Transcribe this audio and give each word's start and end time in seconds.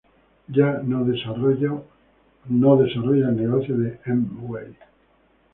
Ya 0.47 0.81
no 0.83 1.05
desarrolla 1.05 1.75
el 2.49 3.35
negocio 3.35 3.77
de 3.77 3.99
Amway. 4.07 4.73